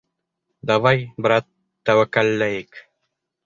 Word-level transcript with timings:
Давай, 0.71 1.03
брат, 1.27 1.47
тәүәккәлләйек! 1.91 2.85